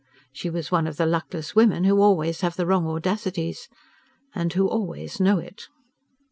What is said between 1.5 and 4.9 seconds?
women who always have the wrong audacities, and who